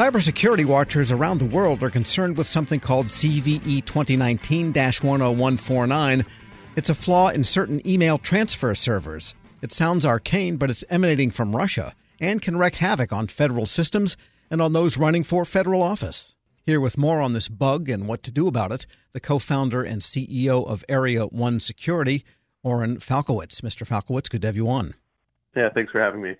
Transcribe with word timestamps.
Cybersecurity 0.00 0.64
watchers 0.64 1.12
around 1.12 1.40
the 1.40 1.54
world 1.54 1.82
are 1.82 1.90
concerned 1.90 2.38
with 2.38 2.46
something 2.46 2.80
called 2.80 3.08
CVE 3.08 3.84
2019 3.84 4.72
10149. 4.72 6.24
It's 6.74 6.88
a 6.88 6.94
flaw 6.94 7.28
in 7.28 7.44
certain 7.44 7.86
email 7.86 8.16
transfer 8.16 8.74
servers. 8.74 9.34
It 9.60 9.72
sounds 9.72 10.06
arcane, 10.06 10.56
but 10.56 10.70
it's 10.70 10.84
emanating 10.88 11.30
from 11.30 11.54
Russia 11.54 11.94
and 12.18 12.40
can 12.40 12.56
wreak 12.56 12.76
havoc 12.76 13.12
on 13.12 13.26
federal 13.26 13.66
systems 13.66 14.16
and 14.50 14.62
on 14.62 14.72
those 14.72 14.96
running 14.96 15.22
for 15.22 15.44
federal 15.44 15.82
office. 15.82 16.34
Here 16.64 16.80
with 16.80 16.96
more 16.96 17.20
on 17.20 17.34
this 17.34 17.48
bug 17.48 17.90
and 17.90 18.08
what 18.08 18.22
to 18.22 18.30
do 18.30 18.48
about 18.48 18.72
it, 18.72 18.86
the 19.12 19.20
co 19.20 19.38
founder 19.38 19.82
and 19.82 20.00
CEO 20.00 20.66
of 20.66 20.82
Area 20.88 21.26
1 21.26 21.60
Security, 21.60 22.24
Oren 22.62 23.00
Falkowitz. 23.00 23.60
Mr. 23.60 23.86
Falkowitz, 23.86 24.30
good 24.30 24.40
to 24.40 24.48
have 24.48 24.56
you 24.56 24.66
on. 24.66 24.94
Yeah, 25.54 25.68
thanks 25.74 25.92
for 25.92 26.00
having 26.00 26.22
me. 26.22 26.36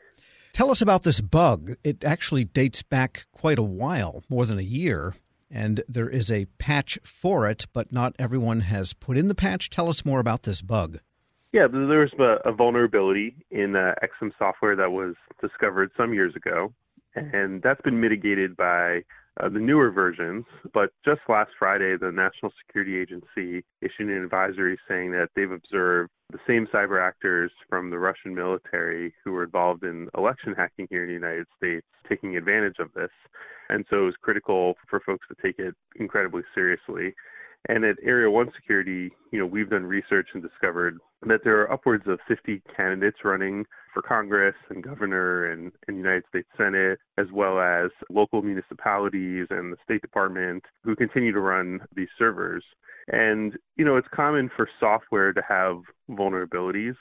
Tell 0.53 0.71
us 0.71 0.83
about 0.83 1.03
this 1.03 1.21
bug. 1.21 1.77
It 1.85 2.05
actually 2.05 2.45
dates 2.45 2.83
back 2.83 3.27
quite 3.33 3.59
a 3.59 3.63
while, 3.63 4.23
more 4.29 4.47
than 4.47 4.59
a 4.59 4.63
year, 4.63 5.15
and 5.51 5.83
there 5.89 6.09
is 6.09 6.31
a 6.31 6.47
patch 6.59 6.99
for 7.05 7.49
it, 7.49 7.67
but 7.73 7.93
not 7.93 8.15
everyone 8.19 8.61
has 8.61 8.93
put 8.93 9.17
in 9.17 9.29
the 9.29 9.35
patch. 9.35 9.71
Tell 9.71 9.89
us 9.89 10.05
more 10.05 10.21
about 10.21 10.43
this 10.43 10.63
bug. 10.63 10.99
Yeah, 11.53 11.67
there's 11.67 12.13
a, 12.19 12.53
vulnerability 12.53 13.35
in 13.51 13.75
uh, 13.75 13.95
Exim 14.03 14.31
software 14.39 14.77
that 14.77 14.93
was 14.93 15.15
discovered 15.41 15.91
some 15.97 16.15
years 16.15 16.37
ago, 16.37 16.73
and 17.17 17.61
that's 17.63 17.81
been 17.81 18.01
mitigated 18.01 18.57
by 18.57 19.03
uh, 19.39 19.49
the 19.49 19.59
newer 19.59 19.91
versions. 19.91 20.45
But 20.73 20.91
just 21.05 21.21
last 21.29 21.51
Friday, 21.59 21.97
the 21.97 22.11
National 22.11 22.53
Security 22.67 22.99
Agency 22.99 23.65
issued 23.81 24.09
an 24.09 24.23
advisory 24.23 24.79
saying 24.89 25.13
that 25.13 25.29
they've 25.35 25.51
observed 25.51 26.11
the 26.33 26.39
same 26.47 26.67
cyber 26.73 27.01
actors 27.01 27.51
from 27.69 27.91
the 27.91 27.99
Russian 27.99 28.35
military 28.35 29.15
who 29.25 29.33
were 29.33 29.45
involved 29.45 29.85
in 29.85 30.09
election 30.17 30.55
hacking 30.57 30.87
here 30.91 31.03
in 31.03 31.09
the 31.09 31.15
United 31.15 31.47
States 31.57 31.87
taking 32.09 32.37
advantage 32.37 32.77
of 32.79 32.93
this. 32.95 33.11
And 33.69 33.85
so 33.89 34.03
it 34.03 34.07
was 34.07 34.15
critical 34.21 34.75
for 34.89 35.01
folks 35.01 35.27
to 35.29 35.37
take 35.43 35.59
it 35.59 35.75
incredibly 35.97 36.43
seriously. 36.55 37.15
And 37.69 37.85
at 37.85 37.97
Area 38.03 38.31
1 38.31 38.53
Security, 38.57 39.13
you 39.33 39.39
know, 39.39 39.47
we've 39.47 39.71
done 39.71 39.85
research 39.85 40.29
and 40.33 40.43
discovered 40.43 40.99
that 41.27 41.41
there 41.45 41.61
are 41.61 41.73
upwards 41.73 42.05
of 42.07 42.19
50 42.27 42.63
candidates 42.75 43.19
running 43.23 43.65
for 43.93 44.03
Congress 44.03 44.55
and 44.69 44.83
governor 44.83 45.51
and, 45.51 45.73
and 45.87 45.97
United 45.97 46.25
States 46.29 46.49
Senate, 46.57 46.99
as 47.19 47.27
well 47.33 47.61
as 47.61 47.91
local 48.11 48.43
municipalities 48.43 49.47
and 49.51 49.73
the 49.73 49.77
State 49.85 50.03
Department 50.03 50.65
who 50.85 50.97
continue 50.97 51.33
to 51.33 51.41
run 51.41 51.81
these 51.95 52.09
servers. 52.19 52.65
And, 53.09 53.55
you 53.77 53.85
know, 53.85 53.97
it's 53.97 54.09
common 54.15 54.51
for 54.55 54.69
software 54.79 55.33
to 55.33 55.43
have 55.49 55.77
vulnerabilities, 56.11 56.97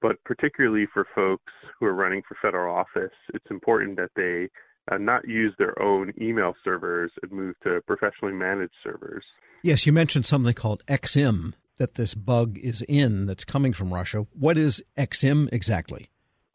but 0.00 0.16
particularly 0.24 0.86
for 0.92 1.06
folks 1.14 1.52
who 1.78 1.86
are 1.86 1.94
running 1.94 2.22
for 2.26 2.36
federal 2.40 2.74
office, 2.74 3.14
it's 3.34 3.50
important 3.50 3.96
that 3.96 4.10
they 4.16 4.48
uh, 4.90 4.98
not 4.98 5.28
use 5.28 5.54
their 5.58 5.80
own 5.82 6.12
email 6.20 6.54
servers 6.64 7.12
and 7.22 7.30
move 7.30 7.54
to 7.62 7.80
professionally 7.86 8.34
managed 8.34 8.72
servers. 8.82 9.24
Yes, 9.62 9.86
you 9.86 9.92
mentioned 9.92 10.24
something 10.24 10.54
called 10.54 10.82
Exim 10.86 11.52
that 11.76 11.94
this 11.94 12.14
bug 12.14 12.58
is 12.58 12.82
in 12.82 13.26
that's 13.26 13.44
coming 13.44 13.72
from 13.72 13.92
Russia. 13.92 14.26
What 14.32 14.58
is 14.58 14.82
Exim 14.98 15.50
exactly? 15.52 16.09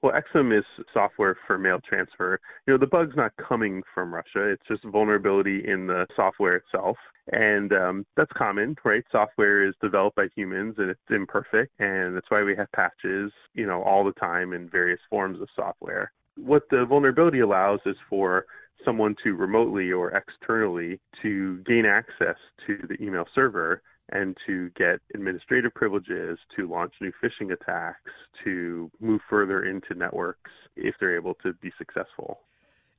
Well, 0.06 0.14
Exim 0.14 0.56
is 0.56 0.64
software 0.94 1.36
for 1.48 1.58
mail 1.58 1.80
transfer. 1.80 2.40
You 2.68 2.74
know, 2.74 2.78
the 2.78 2.86
bug's 2.86 3.16
not 3.16 3.32
coming 3.38 3.82
from 3.92 4.14
Russia. 4.14 4.52
It's 4.52 4.62
just 4.68 4.84
vulnerability 4.84 5.64
in 5.68 5.88
the 5.88 6.06
software 6.16 6.58
itself. 6.58 6.96
And 7.32 7.74
um, 7.74 8.06
that's 8.16 8.32
common, 8.38 8.76
right? 8.86 9.04
Software 9.12 9.68
is 9.68 9.74
developed 9.82 10.16
by 10.16 10.28
humans 10.36 10.76
and 10.78 10.92
it's 10.92 11.00
imperfect. 11.10 11.72
And 11.80 12.16
that's 12.16 12.30
why 12.30 12.44
we 12.44 12.56
have 12.56 12.72
patches, 12.74 13.32
you 13.56 13.66
know, 13.66 13.82
all 13.82 14.04
the 14.04 14.12
time 14.12 14.54
in 14.54 14.70
various 14.70 15.00
forms 15.10 15.42
of 15.42 15.48
software. 15.56 16.12
What 16.38 16.70
the 16.70 16.86
vulnerability 16.86 17.40
allows 17.40 17.80
is 17.88 17.96
for 18.08 18.46
someone 18.86 19.16
to 19.24 19.34
remotely 19.34 19.92
or 19.92 20.12
externally 20.12 21.00
to 21.24 21.64
gain 21.66 21.88
access 21.88 22.38
to 22.68 22.78
the 22.88 23.04
email 23.04 23.26
server 23.34 23.82
and 24.12 24.38
to 24.46 24.70
get 24.78 25.00
administrative 25.14 25.74
privileges, 25.74 26.38
to 26.56 26.70
launch 26.70 26.94
new 27.02 27.12
phishing 27.24 27.52
attacks, 27.52 28.12
to 28.44 28.92
move 29.00 29.22
further 29.30 29.64
into 29.66 29.96
networks 29.96 30.52
if 30.76 30.96
they're 31.00 31.16
able 31.16 31.34
to 31.36 31.54
be 31.54 31.72
successful. 31.78 32.40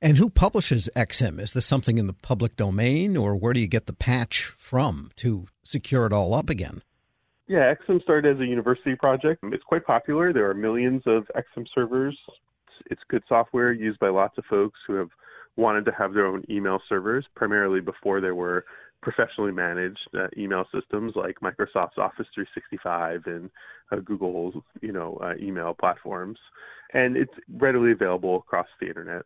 And 0.01 0.17
who 0.17 0.29
publishes 0.29 0.89
Exim? 0.95 1.39
Is 1.39 1.53
this 1.53 1.65
something 1.65 1.97
in 1.97 2.07
the 2.07 2.13
public 2.13 2.55
domain, 2.55 3.17
or 3.17 3.35
where 3.35 3.53
do 3.53 3.59
you 3.59 3.67
get 3.67 3.87
the 3.87 3.93
patch 3.93 4.53
from 4.57 5.09
to 5.15 5.47
secure 5.63 6.05
it 6.05 6.13
all 6.13 6.33
up 6.33 6.49
again? 6.49 6.83
Yeah, 7.47 7.73
Exim 7.73 8.01
started 8.03 8.35
as 8.35 8.41
a 8.41 8.45
university 8.45 8.95
project. 8.95 9.43
It's 9.43 9.63
quite 9.63 9.85
popular. 9.85 10.33
There 10.33 10.49
are 10.49 10.53
millions 10.53 11.01
of 11.05 11.25
Exim 11.35 11.65
servers. 11.73 12.17
It's 12.91 13.01
good 13.09 13.23
software 13.27 13.71
used 13.71 13.99
by 13.99 14.09
lots 14.09 14.37
of 14.37 14.43
folks 14.45 14.79
who 14.85 14.95
have 14.95 15.09
wanted 15.55 15.85
to 15.85 15.91
have 15.91 16.13
their 16.13 16.27
own 16.27 16.43
email 16.49 16.79
servers, 16.87 17.25
primarily 17.35 17.79
before 17.81 18.21
there 18.21 18.35
were 18.35 18.65
professionally 19.01 19.51
managed 19.51 19.99
uh, 20.13 20.27
email 20.37 20.65
systems 20.73 21.13
like 21.15 21.39
Microsoft's 21.41 21.97
Office 21.97 22.27
365 22.33 23.23
and 23.25 23.49
uh, 23.91 23.97
Google's, 23.97 24.55
you 24.81 24.91
know, 24.91 25.19
uh, 25.23 25.33
email 25.39 25.73
platforms, 25.73 26.37
and 26.93 27.15
it's 27.15 27.33
readily 27.53 27.91
available 27.91 28.37
across 28.37 28.67
the 28.79 28.87
internet. 28.87 29.23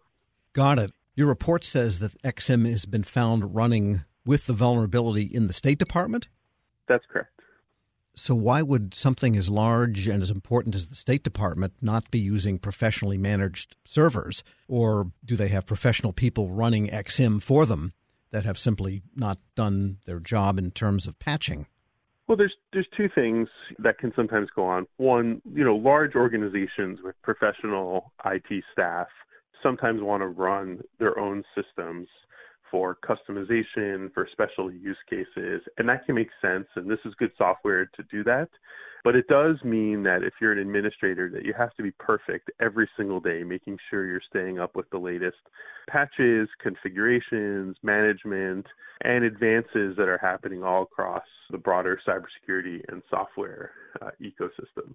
Got 0.53 0.79
it. 0.79 0.91
Your 1.15 1.27
report 1.27 1.63
says 1.63 1.99
that 1.99 2.21
Exim 2.21 2.69
has 2.69 2.85
been 2.85 3.03
found 3.03 3.55
running 3.55 4.03
with 4.25 4.45
the 4.45 4.53
vulnerability 4.53 5.23
in 5.23 5.47
the 5.47 5.53
State 5.53 5.79
Department. 5.79 6.27
That's 6.87 7.05
correct. 7.11 7.29
So, 8.13 8.35
why 8.35 8.61
would 8.61 8.93
something 8.93 9.37
as 9.37 9.49
large 9.49 10.07
and 10.07 10.21
as 10.21 10.29
important 10.29 10.75
as 10.75 10.89
the 10.89 10.95
State 10.95 11.23
Department 11.23 11.73
not 11.81 12.11
be 12.11 12.19
using 12.19 12.59
professionally 12.59 13.17
managed 13.17 13.77
servers? 13.85 14.43
Or 14.67 15.11
do 15.23 15.37
they 15.37 15.47
have 15.47 15.65
professional 15.65 16.11
people 16.11 16.49
running 16.49 16.87
Exim 16.87 17.41
for 17.41 17.65
them 17.65 17.93
that 18.31 18.45
have 18.45 18.57
simply 18.57 19.01
not 19.15 19.37
done 19.55 19.97
their 20.05 20.19
job 20.19 20.57
in 20.57 20.71
terms 20.71 21.07
of 21.07 21.19
patching? 21.19 21.67
Well, 22.27 22.37
there's 22.37 22.55
there's 22.71 22.87
two 22.95 23.09
things 23.13 23.49
that 23.79 23.97
can 23.97 24.13
sometimes 24.15 24.49
go 24.55 24.65
on. 24.65 24.87
One, 24.97 25.41
you 25.53 25.65
know, 25.65 25.75
large 25.75 26.15
organizations 26.15 26.99
with 27.03 27.15
professional 27.21 28.13
IT 28.25 28.63
staff 28.71 29.07
sometimes 29.61 30.01
want 30.01 30.21
to 30.21 30.27
run 30.27 30.81
their 30.99 31.19
own 31.19 31.43
systems 31.55 32.07
for 32.71 32.97
customization, 33.05 34.11
for 34.13 34.27
special 34.31 34.71
use 34.71 34.97
cases, 35.09 35.61
and 35.77 35.87
that 35.89 36.05
can 36.05 36.15
make 36.15 36.29
sense. 36.41 36.67
And 36.75 36.89
this 36.89 36.99
is 37.05 37.13
good 37.19 37.31
software 37.37 37.85
to 37.85 38.03
do 38.09 38.23
that. 38.23 38.49
But 39.03 39.15
it 39.15 39.27
does 39.27 39.55
mean 39.63 40.03
that 40.03 40.23
if 40.23 40.33
you're 40.39 40.51
an 40.51 40.59
administrator, 40.59 41.29
that 41.31 41.43
you 41.43 41.53
have 41.57 41.73
to 41.75 41.83
be 41.83 41.91
perfect 41.91 42.51
every 42.59 42.87
single 42.95 43.19
day, 43.19 43.43
making 43.43 43.79
sure 43.89 44.05
you're 44.05 44.21
staying 44.29 44.59
up 44.59 44.75
with 44.75 44.89
the 44.91 44.99
latest 44.99 45.37
patches, 45.89 46.47
configurations, 46.61 47.75
management, 47.81 48.67
and 49.03 49.23
advances 49.23 49.95
that 49.97 50.07
are 50.07 50.19
happening 50.21 50.63
all 50.63 50.83
across 50.83 51.23
the 51.49 51.57
broader 51.57 51.99
cybersecurity 52.07 52.81
and 52.89 53.01
software 53.09 53.71
uh, 54.01 54.11
ecosystem. 54.21 54.93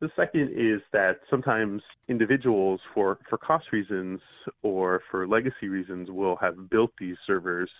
The 0.00 0.10
second 0.16 0.50
is 0.50 0.82
that 0.92 1.20
sometimes 1.30 1.80
individuals, 2.08 2.80
for, 2.92 3.18
for 3.28 3.38
cost 3.38 3.66
reasons 3.72 4.20
or 4.62 5.00
for 5.10 5.26
legacy 5.26 5.68
reasons, 5.68 6.10
will 6.10 6.36
have 6.36 6.68
built 6.68 6.90
these 6.98 7.16
servers 7.26 7.70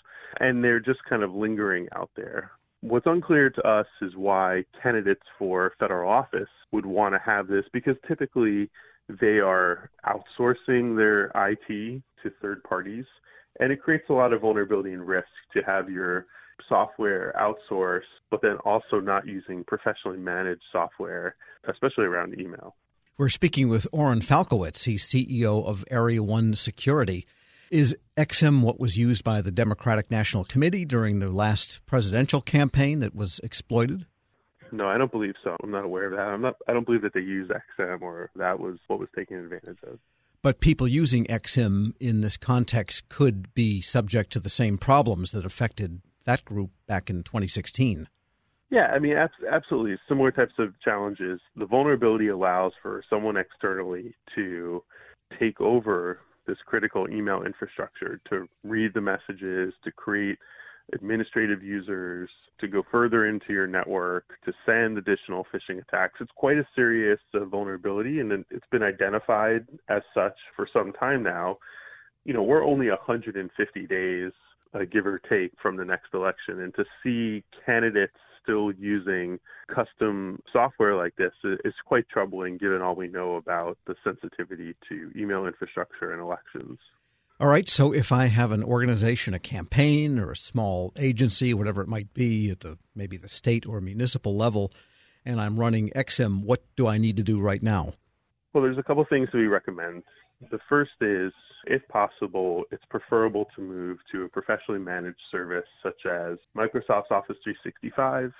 and 0.40 0.62
they're 0.62 0.80
just 0.80 1.00
kind 1.08 1.22
of 1.22 1.34
lingering 1.34 1.88
out 1.94 2.10
there. 2.16 2.52
What's 2.80 3.06
unclear 3.06 3.50
to 3.50 3.62
us 3.66 3.86
is 4.02 4.12
why 4.14 4.64
candidates 4.82 5.22
for 5.38 5.72
federal 5.78 6.10
office 6.10 6.48
would 6.70 6.86
want 6.86 7.14
to 7.14 7.20
have 7.24 7.46
this 7.46 7.64
because 7.72 7.96
typically 8.06 8.70
they 9.08 9.38
are 9.38 9.90
outsourcing 10.06 10.96
their 10.96 11.26
IT 11.34 12.02
to 12.22 12.30
third 12.40 12.62
parties, 12.64 13.04
and 13.60 13.72
it 13.72 13.82
creates 13.82 14.04
a 14.08 14.12
lot 14.12 14.32
of 14.32 14.40
vulnerability 14.40 14.92
and 14.92 15.06
risk 15.06 15.28
to 15.54 15.62
have 15.62 15.90
your 15.90 16.26
software 16.68 17.34
outsourced, 17.38 18.02
but 18.30 18.40
then 18.42 18.56
also 18.64 19.00
not 19.00 19.26
using 19.26 19.64
professionally 19.64 20.18
managed 20.18 20.62
software, 20.72 21.36
especially 21.68 22.04
around 22.04 22.38
email. 22.38 22.74
We're 23.16 23.28
speaking 23.28 23.68
with 23.68 23.86
Oren 23.92 24.20
Falkowitz. 24.20 24.84
He's 24.84 25.06
CEO 25.06 25.64
of 25.64 25.84
Area 25.90 26.22
1 26.22 26.56
Security. 26.56 27.26
Is 27.70 27.96
Exim 28.16 28.62
what 28.62 28.80
was 28.80 28.98
used 28.98 29.24
by 29.24 29.40
the 29.40 29.52
Democratic 29.52 30.10
National 30.10 30.44
Committee 30.44 30.84
during 30.84 31.18
the 31.18 31.30
last 31.30 31.80
presidential 31.86 32.40
campaign 32.40 33.00
that 33.00 33.14
was 33.14 33.40
exploited? 33.44 34.06
No, 34.72 34.88
I 34.88 34.98
don't 34.98 35.12
believe 35.12 35.34
so. 35.44 35.56
I'm 35.62 35.70
not 35.70 35.84
aware 35.84 36.06
of 36.06 36.12
that. 36.12 36.26
I'm 36.26 36.42
not. 36.42 36.56
I 36.66 36.72
don't 36.72 36.84
believe 36.84 37.02
that 37.02 37.14
they 37.14 37.20
used 37.20 37.52
Exim 37.52 38.02
or 38.02 38.30
that 38.34 38.58
was 38.58 38.78
what 38.88 38.98
was 38.98 39.08
taken 39.14 39.38
advantage 39.38 39.78
of. 39.84 39.98
But 40.42 40.60
people 40.60 40.88
using 40.88 41.24
Exim 41.26 41.94
in 42.00 42.20
this 42.20 42.36
context 42.36 43.08
could 43.08 43.54
be 43.54 43.80
subject 43.80 44.32
to 44.32 44.40
the 44.40 44.48
same 44.48 44.76
problems 44.76 45.30
that 45.32 45.46
affected 45.46 46.02
that 46.24 46.44
group 46.44 46.70
back 46.86 47.08
in 47.08 47.22
2016. 47.22 48.08
Yeah, 48.70 48.86
I 48.86 48.98
mean, 48.98 49.16
absolutely. 49.50 49.96
Similar 50.08 50.32
types 50.32 50.54
of 50.58 50.78
challenges. 50.80 51.40
The 51.56 51.66
vulnerability 51.66 52.28
allows 52.28 52.72
for 52.82 53.02
someone 53.08 53.36
externally 53.36 54.14
to 54.34 54.82
take 55.38 55.60
over 55.60 56.20
this 56.46 56.58
critical 56.66 57.08
email 57.10 57.42
infrastructure 57.44 58.20
to 58.30 58.48
read 58.64 58.92
the 58.94 59.00
messages, 59.00 59.72
to 59.84 59.92
create 59.92 60.38
administrative 60.92 61.62
users, 61.62 62.28
to 62.60 62.68
go 62.68 62.82
further 62.90 63.26
into 63.26 63.52
your 63.52 63.66
network, 63.66 64.24
to 64.44 64.52
send 64.66 64.98
additional 64.98 65.46
phishing 65.52 65.80
attacks. 65.80 66.14
It's 66.20 66.30
quite 66.36 66.58
a 66.58 66.66
serious 66.74 67.20
uh, 67.32 67.44
vulnerability, 67.46 68.20
and 68.20 68.44
it's 68.50 68.66
been 68.70 68.82
identified 68.82 69.66
as 69.88 70.02
such 70.14 70.36
for 70.56 70.68
some 70.72 70.92
time 70.92 71.22
now 71.22 71.58
you 72.24 72.32
know, 72.32 72.42
we're 72.42 72.64
only 72.64 72.88
150 72.88 73.86
days, 73.86 74.32
uh, 74.74 74.80
give 74.90 75.06
or 75.06 75.20
take, 75.28 75.52
from 75.62 75.76
the 75.76 75.84
next 75.84 76.14
election, 76.14 76.60
and 76.60 76.74
to 76.74 76.84
see 77.02 77.44
candidates 77.64 78.16
still 78.44 78.70
using 78.72 79.40
custom 79.66 80.40
software 80.52 80.94
like 80.94 81.16
this 81.16 81.32
is 81.42 81.74
quite 81.84 82.08
troubling 82.08 82.58
given 82.58 82.82
all 82.82 82.94
we 82.94 83.08
know 83.08 83.34
about 83.34 83.76
the 83.86 83.96
sensitivity 84.04 84.76
to 84.88 85.10
email 85.16 85.46
infrastructure 85.46 86.12
and 86.12 86.20
elections. 86.20 86.78
All 87.40 87.48
right, 87.48 87.68
so 87.68 87.92
if 87.92 88.12
I 88.12 88.26
have 88.26 88.52
an 88.52 88.62
organization, 88.62 89.34
a 89.34 89.40
campaign, 89.40 90.20
or 90.20 90.30
a 90.30 90.36
small 90.36 90.92
agency, 90.96 91.52
whatever 91.52 91.82
it 91.82 91.88
might 91.88 92.14
be, 92.14 92.50
at 92.50 92.60
the 92.60 92.78
maybe 92.94 93.16
the 93.16 93.28
state 93.28 93.66
or 93.66 93.80
municipal 93.80 94.36
level, 94.36 94.72
and 95.24 95.40
I'm 95.40 95.58
running 95.58 95.90
Exim, 95.96 96.44
what 96.44 96.62
do 96.76 96.86
I 96.86 96.96
need 96.98 97.16
to 97.16 97.24
do 97.24 97.40
right 97.40 97.62
now? 97.62 97.94
Well, 98.52 98.62
there's 98.62 98.78
a 98.78 98.84
couple 98.84 99.04
things 99.04 99.28
that 99.32 99.38
we 99.38 99.48
recommend. 99.48 100.04
The 100.50 100.58
first 100.68 100.92
is, 101.00 101.32
if 101.66 101.86
possible, 101.88 102.64
it's 102.70 102.84
preferable 102.90 103.46
to 103.56 103.62
move 103.62 103.98
to 104.12 104.24
a 104.24 104.28
professionally 104.28 104.80
managed 104.80 105.20
service 105.30 105.66
such 105.82 106.06
as 106.06 106.38
Microsoft's 106.56 107.10
Office 107.10 107.36
365 107.44 108.32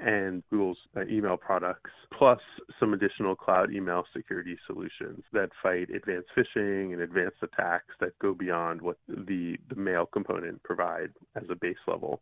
and 0.00 0.42
Google's 0.50 0.78
uh, 0.96 1.04
email 1.06 1.36
products, 1.36 1.90
plus 2.16 2.38
some 2.78 2.94
additional 2.94 3.34
cloud 3.34 3.72
email 3.72 4.04
security 4.14 4.56
solutions 4.66 5.24
that 5.32 5.50
fight 5.62 5.90
advanced 5.90 6.28
phishing 6.36 6.92
and 6.92 7.00
advanced 7.00 7.38
attacks 7.42 7.94
that 8.00 8.16
go 8.20 8.32
beyond 8.32 8.80
what 8.80 8.96
the, 9.08 9.56
the 9.68 9.74
mail 9.74 10.06
component 10.06 10.62
provide 10.62 11.10
as 11.34 11.44
a 11.50 11.56
base 11.56 11.76
level. 11.86 12.20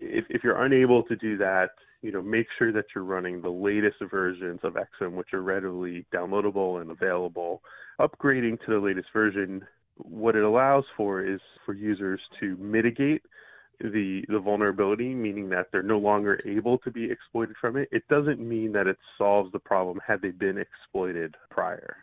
If, 0.00 0.24
if 0.30 0.42
you're 0.42 0.64
unable 0.64 1.04
to 1.04 1.16
do 1.16 1.36
that, 1.38 1.70
you 2.02 2.10
know, 2.10 2.20
make 2.20 2.46
sure 2.58 2.72
that 2.72 2.86
you're 2.94 3.04
running 3.04 3.40
the 3.40 3.48
latest 3.48 3.96
versions 4.10 4.60
of 4.64 4.74
Exim, 4.74 5.12
which 5.12 5.32
are 5.32 5.42
readily 5.42 6.04
downloadable 6.12 6.80
and 6.80 6.90
available. 6.90 7.62
Upgrading 8.00 8.58
to 8.64 8.72
the 8.72 8.78
latest 8.78 9.08
version, 9.12 9.64
what 9.96 10.34
it 10.34 10.42
allows 10.42 10.84
for 10.96 11.24
is 11.24 11.40
for 11.64 11.74
users 11.74 12.20
to 12.40 12.56
mitigate 12.56 13.22
the 13.80 14.24
the 14.28 14.38
vulnerability, 14.38 15.14
meaning 15.14 15.48
that 15.50 15.66
they're 15.72 15.82
no 15.82 15.98
longer 15.98 16.38
able 16.44 16.78
to 16.78 16.90
be 16.90 17.10
exploited 17.10 17.56
from 17.60 17.76
it. 17.76 17.88
It 17.92 18.06
doesn't 18.08 18.40
mean 18.40 18.72
that 18.72 18.86
it 18.86 18.98
solves 19.16 19.52
the 19.52 19.58
problem 19.58 20.00
had 20.06 20.22
they 20.22 20.30
been 20.30 20.58
exploited 20.58 21.36
prior. 21.50 21.96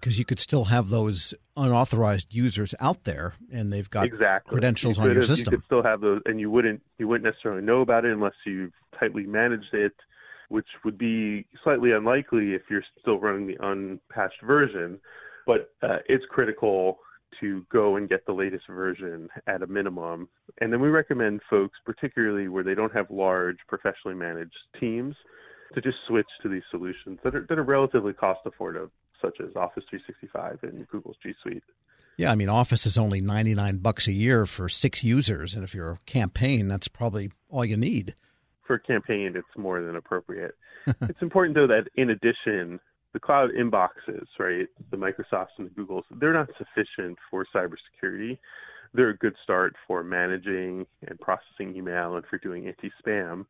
Because 0.00 0.18
you 0.18 0.24
could 0.24 0.38
still 0.38 0.64
have 0.64 0.90
those 0.90 1.34
unauthorized 1.56 2.34
users 2.34 2.74
out 2.80 3.04
there, 3.04 3.34
and 3.52 3.72
they've 3.72 3.88
got 3.88 4.06
exactly. 4.06 4.52
credentials 4.52 4.98
you 4.98 5.04
on 5.04 5.08
your 5.10 5.16
have, 5.16 5.26
system. 5.26 5.52
You 5.52 5.58
could 5.58 5.66
still 5.66 5.82
have 5.82 6.00
those, 6.00 6.22
and 6.26 6.38
you 6.38 6.50
wouldn't 6.50 6.82
you 6.98 7.08
wouldn't 7.08 7.24
necessarily 7.24 7.62
know 7.62 7.80
about 7.80 8.04
it 8.04 8.12
unless 8.12 8.34
you've 8.44 8.72
tightly 8.98 9.24
managed 9.24 9.72
it, 9.72 9.94
which 10.48 10.66
would 10.84 10.98
be 10.98 11.46
slightly 11.64 11.92
unlikely 11.92 12.54
if 12.54 12.62
you're 12.70 12.84
still 13.00 13.18
running 13.18 13.46
the 13.46 13.56
unpatched 13.60 14.42
version. 14.42 15.00
But 15.46 15.70
uh, 15.82 15.98
it's 16.08 16.24
critical 16.30 16.98
to 17.40 17.64
go 17.72 17.96
and 17.96 18.08
get 18.08 18.24
the 18.26 18.32
latest 18.32 18.64
version 18.68 19.28
at 19.46 19.62
a 19.62 19.66
minimum. 19.66 20.28
And 20.60 20.72
then 20.72 20.80
we 20.80 20.88
recommend 20.88 21.40
folks, 21.48 21.78
particularly 21.84 22.48
where 22.48 22.64
they 22.64 22.74
don't 22.74 22.94
have 22.94 23.10
large 23.10 23.58
professionally 23.68 24.16
managed 24.16 24.56
teams, 24.80 25.14
to 25.74 25.80
just 25.80 25.96
switch 26.06 26.26
to 26.42 26.48
these 26.48 26.62
solutions 26.70 27.18
that 27.24 27.34
are, 27.34 27.46
that 27.48 27.58
are 27.58 27.64
relatively 27.64 28.12
cost 28.12 28.40
affordable, 28.46 28.90
such 29.20 29.40
as 29.40 29.54
Office 29.56 29.84
365 29.90 30.58
and 30.62 30.88
Google's 30.88 31.16
G 31.22 31.32
Suite. 31.42 31.62
Yeah, 32.16 32.32
I 32.32 32.34
mean, 32.34 32.48
Office 32.48 32.86
is 32.86 32.96
only 32.96 33.20
99 33.20 33.78
bucks 33.78 34.08
a 34.08 34.12
year 34.12 34.46
for 34.46 34.68
six 34.68 35.04
users. 35.04 35.54
And 35.54 35.62
if 35.62 35.74
you're 35.74 35.92
a 35.92 35.98
campaign, 36.06 36.66
that's 36.68 36.88
probably 36.88 37.30
all 37.50 37.64
you 37.64 37.76
need. 37.76 38.14
For 38.66 38.74
a 38.76 38.80
campaign, 38.80 39.34
it's 39.36 39.46
more 39.56 39.82
than 39.82 39.96
appropriate. 39.96 40.54
it's 41.02 41.20
important, 41.20 41.56
though, 41.56 41.66
that 41.66 41.88
in 41.96 42.10
addition, 42.10 42.80
the 43.12 43.20
cloud 43.20 43.50
inboxes, 43.58 44.26
right, 44.38 44.66
the 44.90 44.96
Microsofts 44.96 45.58
and 45.58 45.68
the 45.68 45.70
Googles, 45.70 46.02
they're 46.18 46.32
not 46.32 46.48
sufficient 46.58 47.18
for 47.30 47.46
cybersecurity. 47.54 48.38
They're 48.94 49.10
a 49.10 49.16
good 49.16 49.34
start 49.42 49.74
for 49.86 50.02
managing 50.02 50.86
and 51.06 51.20
processing 51.20 51.76
email 51.76 52.16
and 52.16 52.24
for 52.26 52.38
doing 52.38 52.66
anti-spam. 52.66 53.44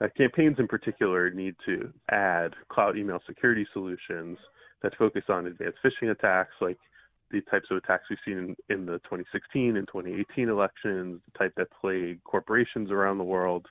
Uh, 0.00 0.08
campaigns 0.16 0.56
in 0.58 0.68
particular 0.68 1.30
need 1.30 1.54
to 1.64 1.92
add 2.10 2.54
cloud 2.68 2.98
email 2.98 3.18
security 3.26 3.66
solutions 3.72 4.38
that 4.82 4.92
focus 4.98 5.22
on 5.28 5.46
advanced 5.46 5.78
phishing 5.84 6.10
attacks 6.10 6.52
like 6.60 6.78
the 7.30 7.40
types 7.50 7.66
of 7.70 7.78
attacks 7.78 8.04
we've 8.10 8.18
seen 8.24 8.56
in, 8.68 8.74
in 8.74 8.86
the 8.86 8.98
2016 9.00 9.76
and 9.76 9.88
2018 9.88 10.48
elections, 10.48 11.20
the 11.32 11.38
type 11.38 11.52
that 11.56 11.68
plague 11.80 12.22
corporations 12.24 12.90
around 12.90 13.18
the 13.18 13.24
world. 13.24 13.66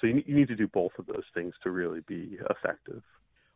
So 0.00 0.06
you, 0.06 0.22
you 0.26 0.34
need 0.34 0.48
to 0.48 0.56
do 0.56 0.68
both 0.68 0.92
of 0.98 1.06
those 1.06 1.24
things 1.34 1.54
to 1.62 1.70
really 1.70 2.00
be 2.06 2.38
effective. 2.50 3.02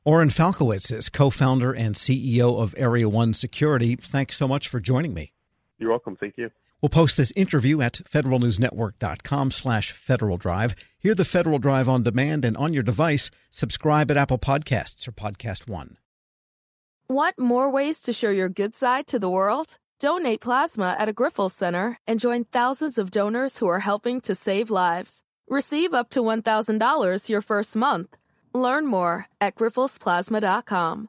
Oren 0.05 0.29
Falkowitz 0.29 0.93
is 0.93 1.09
co-founder 1.09 1.73
and 1.73 1.95
CEO 1.95 2.61
of 2.61 2.75
Area 2.77 3.09
One 3.09 3.33
Security. 3.33 3.97
Thanks 3.97 4.37
so 4.37 4.47
much 4.47 4.69
for 4.69 4.79
joining 4.79 5.15
me. 5.15 5.33
You're 5.79 5.91
welcome. 5.91 6.17
Thank 6.17 6.35
you. 6.37 6.51
We'll 6.83 6.91
post 6.91 7.17
this 7.17 7.33
interview 7.35 7.81
at 7.81 7.95
federalnewsnetwork.com 7.95 9.51
slash 9.51 9.93
Federal 9.93 10.37
Drive. 10.37 10.75
Hear 11.05 11.15
the 11.15 11.27
Federal 11.27 11.59
Drive 11.59 11.87
on 11.87 12.03
demand 12.03 12.47
and 12.47 12.57
on 12.57 12.73
your 12.73 12.83
device. 12.83 13.31
Subscribe 13.51 14.11
at 14.11 14.17
Apple 14.17 14.39
Podcasts 14.39 15.07
or 15.07 15.13
Podcast 15.13 15.69
One. 15.69 15.99
Want 17.11 17.39
more 17.39 17.71
ways 17.71 18.01
to 18.05 18.13
show 18.15 18.31
your 18.31 18.49
good 18.49 18.75
side 18.75 19.07
to 19.09 19.19
the 19.19 19.29
world? 19.29 19.77
Donate 20.01 20.41
plasma 20.41 20.97
at 20.99 21.11
a 21.11 21.13
Grifols 21.13 21.51
Center 21.51 21.99
and 22.07 22.19
join 22.19 22.45
thousands 22.45 22.97
of 22.97 23.11
donors 23.11 23.59
who 23.59 23.69
are 23.69 23.81
helping 23.81 24.23
to 24.23 24.35
save 24.35 24.71
lives. 24.71 25.23
Receive 25.47 25.93
up 25.93 26.09
to 26.09 26.21
$1,000 26.21 27.29
your 27.29 27.43
first 27.43 27.77
month. 27.77 28.17
Learn 28.55 28.87
more 28.87 29.27
at 29.43 29.57
grifolsplasma.com. 29.57 31.09